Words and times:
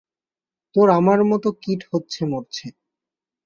তোর 0.75 0.87
আমার 0.91 1.19
মত 1.23 1.43
কত 1.43 1.55
কীট 1.63 1.81
হচ্ছে 1.91 2.21
মরছে। 2.25 2.67